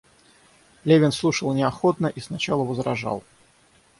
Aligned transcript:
Левин 0.83 1.11
слушал 1.11 1.53
неохотно 1.53 2.07
и 2.07 2.19
сначала 2.21 2.63
возражал. 2.63 3.23